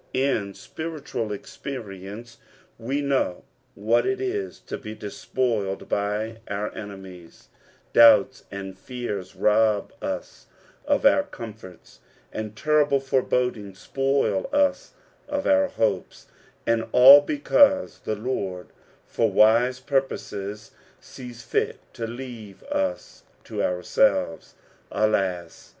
[0.15, 2.39] In spiritual experience
[2.79, 3.43] we kaov
[3.75, 7.49] what it is to be despoiled by our enemies;
[7.93, 10.47] doubts and fears rob us
[10.87, 11.99] of our comforts,
[12.33, 14.93] and terrible forebodings spoil us
[15.27, 16.25] of our hopes;
[16.65, 18.69] and all because the Lord,
[19.05, 24.55] for wise purposes, sees fit to leave us to ourselves.
[24.91, 25.69] Alas